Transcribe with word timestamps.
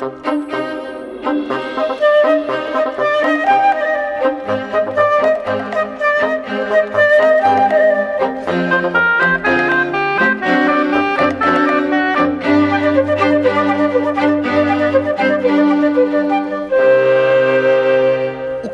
Thank 0.00 0.44
you. 0.44 0.49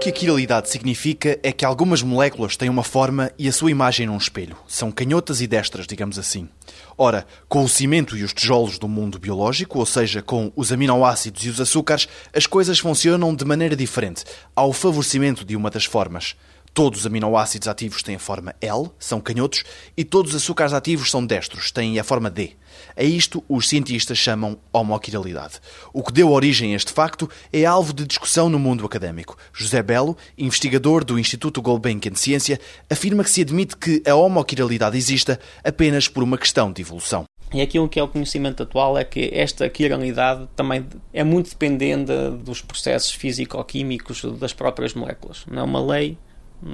Que 0.06 0.10
a 0.10 0.12
quiralidade 0.12 0.70
significa 0.70 1.36
é 1.42 1.50
que 1.50 1.64
algumas 1.64 2.00
moléculas 2.00 2.56
têm 2.56 2.68
uma 2.68 2.84
forma 2.84 3.32
e 3.36 3.48
a 3.48 3.52
sua 3.52 3.72
imagem 3.72 4.06
num 4.06 4.16
espelho. 4.16 4.56
São 4.68 4.92
canhotas 4.92 5.40
e 5.40 5.48
destras, 5.48 5.84
digamos 5.84 6.16
assim. 6.16 6.48
Ora, 6.96 7.26
com 7.48 7.64
o 7.64 7.68
cimento 7.68 8.16
e 8.16 8.22
os 8.22 8.32
tijolos 8.32 8.78
do 8.78 8.86
mundo 8.86 9.18
biológico, 9.18 9.80
ou 9.80 9.86
seja, 9.86 10.22
com 10.22 10.52
os 10.54 10.70
aminoácidos 10.70 11.44
e 11.44 11.48
os 11.48 11.60
açúcares, 11.60 12.08
as 12.32 12.46
coisas 12.46 12.78
funcionam 12.78 13.34
de 13.34 13.44
maneira 13.44 13.74
diferente, 13.74 14.22
ao 14.54 14.72
favorecimento 14.72 15.44
de 15.44 15.56
uma 15.56 15.70
das 15.70 15.86
formas. 15.86 16.36
Todos 16.76 17.00
os 17.00 17.06
aminoácidos 17.06 17.68
ativos 17.68 18.02
têm 18.02 18.16
a 18.16 18.18
forma 18.18 18.54
L, 18.60 18.90
são 18.98 19.18
canhotos, 19.18 19.64
e 19.96 20.04
todos 20.04 20.34
os 20.34 20.42
açúcares 20.42 20.74
ativos 20.74 21.10
são 21.10 21.24
destros, 21.24 21.72
têm 21.72 21.98
a 21.98 22.04
forma 22.04 22.28
D. 22.28 22.50
A 22.94 23.02
isto 23.02 23.42
os 23.48 23.66
cientistas 23.66 24.18
chamam 24.18 24.58
homoquiralidade. 24.70 25.54
O 25.90 26.02
que 26.02 26.12
deu 26.12 26.30
origem 26.30 26.74
a 26.74 26.76
este 26.76 26.92
facto 26.92 27.30
é 27.50 27.64
alvo 27.64 27.94
de 27.94 28.04
discussão 28.04 28.50
no 28.50 28.58
mundo 28.58 28.84
académico. 28.84 29.38
José 29.54 29.82
Belo, 29.82 30.18
investigador 30.36 31.02
do 31.02 31.18
Instituto 31.18 31.62
Gulbenkian 31.62 32.12
de 32.12 32.20
Ciência, 32.20 32.60
afirma 32.90 33.24
que 33.24 33.30
se 33.30 33.40
admite 33.40 33.74
que 33.74 34.02
a 34.06 34.14
homoquiralidade 34.14 34.98
exista 34.98 35.40
apenas 35.64 36.08
por 36.08 36.22
uma 36.22 36.36
questão 36.36 36.70
de 36.70 36.82
evolução. 36.82 37.24
E 37.54 37.62
aquilo 37.62 37.88
que 37.88 37.98
é 37.98 38.02
o 38.02 38.08
conhecimento 38.08 38.64
atual 38.64 38.98
é 38.98 39.04
que 39.04 39.30
esta 39.32 39.66
quiralidade 39.70 40.46
também 40.54 40.84
é 41.10 41.24
muito 41.24 41.48
dependente 41.48 42.12
dos 42.44 42.60
processos 42.60 43.12
físico-químicos 43.12 44.22
das 44.38 44.52
próprias 44.52 44.92
moléculas. 44.92 45.42
Não 45.50 45.62
é 45.62 45.64
uma 45.64 45.80
lei, 45.80 46.18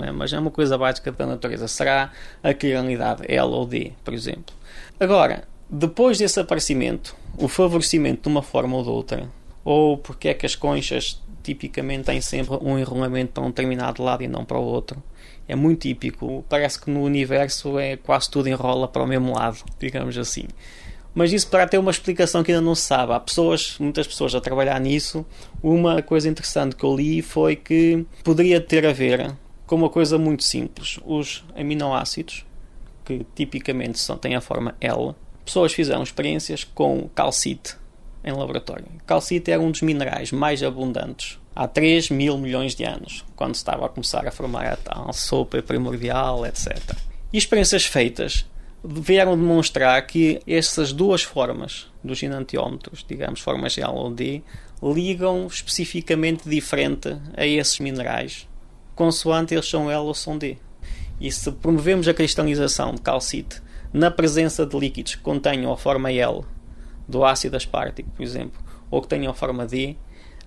é? 0.02 0.12
mas 0.12 0.32
é 0.32 0.38
uma 0.38 0.50
coisa 0.50 0.76
básica 0.78 1.12
da 1.12 1.26
natureza. 1.26 1.68
Será 1.68 2.12
a 2.42 2.54
quiralidade 2.54 3.24
L 3.28 3.48
ou 3.48 3.66
D, 3.66 3.92
por 4.04 4.14
exemplo. 4.14 4.54
Agora, 4.98 5.44
depois 5.68 6.18
desse 6.18 6.38
aparecimento, 6.38 7.16
o 7.36 7.48
favorecimento 7.48 8.22
de 8.22 8.28
uma 8.28 8.42
forma 8.42 8.76
ou 8.76 8.82
de 8.82 8.88
outra, 8.90 9.28
ou 9.64 9.96
porque 9.96 10.28
é 10.28 10.34
que 10.34 10.46
as 10.46 10.54
conchas 10.54 11.20
tipicamente 11.42 12.04
têm 12.04 12.20
sempre 12.20 12.56
um 12.60 12.78
enrolamento 12.78 13.32
para 13.32 13.42
um 13.42 13.48
determinado 13.48 14.02
lado 14.02 14.22
e 14.22 14.28
não 14.28 14.44
para 14.44 14.58
o 14.58 14.62
outro, 14.62 15.02
é 15.48 15.56
muito 15.56 15.80
típico. 15.80 16.44
Parece 16.48 16.80
que 16.80 16.90
no 16.90 17.02
universo 17.02 17.78
é 17.78 17.96
quase 17.96 18.30
tudo 18.30 18.48
enrola 18.48 18.86
para 18.86 19.02
o 19.02 19.06
mesmo 19.06 19.34
lado, 19.34 19.58
digamos 19.78 20.16
assim. 20.16 20.46
Mas 21.14 21.32
isso 21.32 21.48
para 21.48 21.66
ter 21.66 21.78
uma 21.78 21.90
explicação 21.90 22.42
que 22.42 22.52
ainda 22.52 22.64
não 22.64 22.74
se 22.74 22.82
sabe. 22.82 23.12
Há 23.12 23.20
pessoas, 23.20 23.76
muitas 23.78 24.06
pessoas 24.06 24.34
a 24.34 24.40
trabalhar 24.40 24.80
nisso. 24.80 25.26
Uma 25.62 26.00
coisa 26.00 26.28
interessante 26.28 26.74
que 26.74 26.84
eu 26.84 26.96
li 26.96 27.20
foi 27.20 27.54
que 27.54 28.06
poderia 28.24 28.60
ter 28.60 28.86
a 28.86 28.92
ver 28.92 29.34
com 29.72 29.76
uma 29.76 29.88
coisa 29.88 30.18
muito 30.18 30.42
simples. 30.42 31.00
Os 31.02 31.42
aminoácidos, 31.56 32.44
que 33.06 33.24
tipicamente 33.34 33.98
só 33.98 34.16
têm 34.16 34.34
a 34.34 34.40
forma 34.42 34.76
L, 34.78 35.14
pessoas 35.46 35.72
fizeram 35.72 36.02
experiências 36.02 36.62
com 36.62 37.08
calcite 37.14 37.78
em 38.22 38.32
laboratório. 38.32 38.84
Calcite 39.06 39.50
era 39.50 39.62
um 39.62 39.70
dos 39.70 39.80
minerais 39.80 40.30
mais 40.30 40.62
abundantes 40.62 41.38
há 41.56 41.66
3 41.66 42.10
mil 42.10 42.36
milhões 42.36 42.74
de 42.74 42.84
anos, 42.84 43.24
quando 43.34 43.54
estava 43.54 43.86
a 43.86 43.88
começar 43.88 44.28
a 44.28 44.30
formar 44.30 44.66
a 44.66 44.76
tal 44.76 45.10
sopa 45.14 45.62
primordial, 45.62 46.44
etc. 46.44 46.76
E 47.32 47.38
experiências 47.38 47.86
feitas 47.86 48.44
vieram 48.84 49.38
demonstrar 49.38 50.06
que 50.06 50.42
essas 50.46 50.92
duas 50.92 51.22
formas 51.22 51.86
dos 52.04 52.22
enantiómetros, 52.22 53.02
digamos, 53.08 53.40
formas 53.40 53.78
L 53.78 53.90
ou 53.90 54.10
D, 54.12 54.42
ligam 54.82 55.46
especificamente 55.46 56.46
diferente 56.46 57.16
a 57.34 57.46
esses 57.46 57.78
minerais 57.78 58.46
consoante 58.94 59.54
eles 59.54 59.68
são 59.68 59.90
L 59.90 60.02
ou 60.02 60.14
são 60.14 60.38
D. 60.38 60.56
E 61.20 61.30
se 61.30 61.50
promovemos 61.52 62.08
a 62.08 62.14
cristalização 62.14 62.94
de 62.94 63.00
calcite 63.00 63.62
na 63.92 64.10
presença 64.10 64.64
de 64.64 64.78
líquidos 64.78 65.14
que 65.14 65.22
contenham 65.22 65.72
a 65.72 65.76
forma 65.76 66.10
L 66.10 66.42
do 67.06 67.24
ácido 67.24 67.56
aspartico, 67.56 68.10
por 68.10 68.22
exemplo, 68.22 68.60
ou 68.90 69.02
que 69.02 69.08
tenham 69.08 69.30
a 69.30 69.34
forma 69.34 69.66
D, 69.66 69.96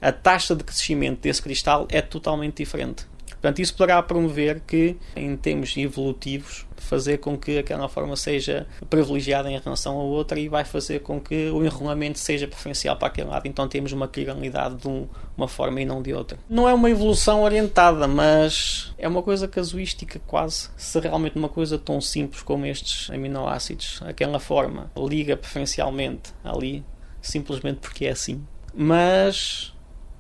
a 0.02 0.12
taxa 0.12 0.56
de 0.56 0.64
crescimento 0.64 1.22
desse 1.22 1.42
cristal 1.42 1.88
é 1.90 2.02
totalmente 2.02 2.58
diferente. 2.58 3.06
Portanto, 3.46 3.60
isso 3.60 3.76
poderá 3.76 4.02
promover 4.02 4.60
que, 4.62 4.98
em 5.16 5.38
termos 5.38 5.78
evolutivos, 5.78 6.66
fazer 6.78 7.20
com 7.20 7.38
que 7.38 7.60
aquela 7.60 7.88
forma 7.88 8.16
seja 8.16 8.66
privilegiada 8.90 9.52
em 9.52 9.60
relação 9.60 10.00
à 10.00 10.04
outra 10.04 10.40
e 10.40 10.50
vai 10.50 10.66
fazer 10.66 11.02
com 11.02 11.22
que 11.22 11.52
o 11.52 11.64
enrolamento 11.64 12.18
seja 12.18 12.48
preferencial 12.48 12.98
para 12.98 13.08
aquele 13.08 13.30
lado. 13.30 13.48
Então 13.48 13.68
temos 13.68 13.92
uma 13.92 14.08
quiralidade 14.08 14.78
de 14.78 14.88
um, 14.88 15.08
uma 15.38 15.48
forma 15.48 15.80
e 15.80 15.86
não 15.86 16.02
de 16.02 16.12
outra. 16.12 16.40
Não 16.50 16.68
é 16.68 16.74
uma 16.74 16.90
evolução 16.90 17.44
orientada, 17.44 18.08
mas 18.08 18.92
é 18.98 19.08
uma 19.08 19.22
coisa 19.22 19.48
casuística 19.48 20.20
quase. 20.26 20.72
Se 20.76 21.00
realmente 21.00 21.38
uma 21.38 21.50
coisa 21.50 21.78
tão 21.78 22.02
simples 22.02 22.42
como 22.42 22.66
estes 22.66 23.12
aminoácidos, 23.12 24.02
aquela 24.08 24.40
forma, 24.40 24.90
liga 24.98 25.38
preferencialmente 25.38 26.34
ali, 26.44 26.84
simplesmente 27.22 27.78
porque 27.78 28.08
é 28.08 28.10
assim. 28.10 28.44
Mas 28.74 29.72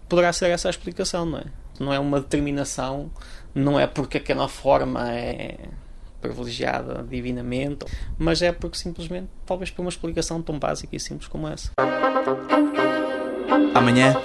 poderá 0.08 0.32
ser 0.32 0.52
essa 0.52 0.68
a 0.68 0.70
explicação, 0.70 1.26
não 1.26 1.40
é? 1.40 1.65
Não 1.80 1.94
é 1.94 2.00
uma 2.00 2.20
determinação, 2.20 3.12
não 3.54 3.80
é 3.80 3.88
porque 3.88 4.18
aquela 4.18 4.48
forma 4.48 5.12
é 5.12 5.58
privilegiada 6.22 7.06
divinamente, 7.08 7.86
mas 8.18 8.42
é 8.42 8.52
porque 8.52 8.78
simplesmente, 8.78 9.28
talvez 9.46 9.70
por 9.70 9.82
uma 9.82 9.90
explicação 9.90 10.42
tão 10.42 10.58
básica 10.58 10.96
e 10.96 11.00
simples 11.00 11.28
como 11.28 11.48
essa. 11.48 11.72
Amanhã, 13.74 14.16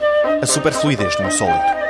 a 0.40 0.46
superfluidez 0.46 1.16
de 1.16 1.22
um 1.22 1.30
sólido. 1.30 1.80